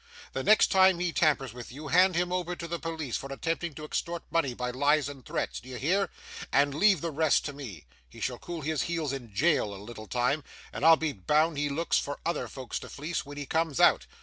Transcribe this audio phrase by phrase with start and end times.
[0.33, 3.75] The next time he tampers with you, hand him over to the police, for attempting
[3.75, 6.09] to extort money by lies and threats, d'ye hear?
[6.51, 7.85] and leave the rest to me.
[8.09, 10.43] He shall cool his heels in jail a little time,
[10.73, 14.07] and I'll be bound he looks for other folks to fleece, when he comes out.